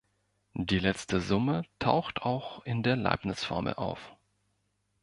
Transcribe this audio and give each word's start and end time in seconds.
Die 0.55 0.79
letzte 0.79 1.21
Summe 1.21 1.61
taucht 1.77 2.23
auch 2.23 2.65
in 2.65 2.81
der 2.81 2.95
Leibniz' 2.95 3.43
Formel 3.45 3.75
auf. 3.75 4.17